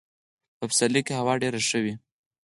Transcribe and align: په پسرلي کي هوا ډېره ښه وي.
په 0.57 0.65
پسرلي 0.69 1.01
کي 1.07 1.13
هوا 1.19 1.33
ډېره 1.41 1.59
ښه 1.67 1.79
وي. 1.83 1.93